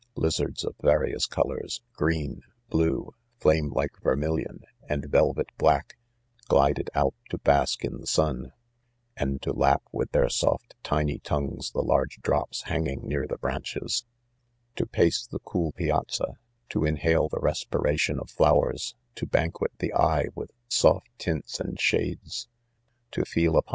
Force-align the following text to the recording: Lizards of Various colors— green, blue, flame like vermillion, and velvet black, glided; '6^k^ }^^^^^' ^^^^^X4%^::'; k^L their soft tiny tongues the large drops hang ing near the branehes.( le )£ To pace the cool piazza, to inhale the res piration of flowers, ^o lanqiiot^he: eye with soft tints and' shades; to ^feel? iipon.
Lizards 0.15 0.63
of 0.65 0.73
Various 0.81 1.27
colors— 1.27 1.83
green, 1.99 2.41
blue, 2.69 3.13
flame 3.39 3.69
like 3.69 4.01
vermillion, 4.01 4.63
and 4.89 5.05
velvet 5.05 5.45
black, 5.59 5.95
glided; 6.47 6.89
'6^k^ 6.95 7.11
}^^^^^' 7.29 7.39
^^^^^X4%^::'; 7.39 8.51
k^L 9.21 10.11
their 10.11 10.27
soft 10.29 10.73
tiny 10.81 11.19
tongues 11.19 11.69
the 11.69 11.83
large 11.83 12.15
drops 12.23 12.63
hang 12.63 12.87
ing 12.87 13.01
near 13.03 13.27
the 13.27 13.37
branehes.( 13.37 13.73
le 13.75 13.79
)£ 13.89 14.03
To 14.77 14.87
pace 14.87 15.27
the 15.27 15.37
cool 15.37 15.71
piazza, 15.73 16.39
to 16.69 16.83
inhale 16.83 17.29
the 17.29 17.37
res 17.39 17.63
piration 17.71 18.17
of 18.19 18.31
flowers, 18.31 18.95
^o 19.15 19.29
lanqiiot^he: 19.29 19.93
eye 19.95 20.29
with 20.33 20.49
soft 20.67 21.09
tints 21.19 21.59
and' 21.59 21.79
shades; 21.79 22.47
to 23.11 23.21
^feel? 23.21 23.53
iipon. 23.61 23.69